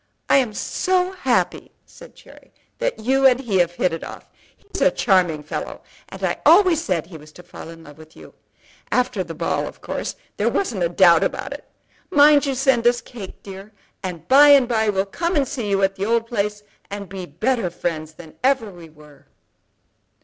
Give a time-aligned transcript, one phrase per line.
[0.31, 4.31] "I am so happy," said Cherry, "that you and he have hit it off.
[4.57, 8.15] He's a charming fellow, and I always said he was to fall in love with
[8.15, 8.33] you.
[8.91, 11.69] After the ball of course there wasn't a doubt about it.
[12.09, 15.83] Mind you send us cake, dear; and by and by we'll come and see you
[15.83, 19.27] at the old place, and be better friends than ever we were."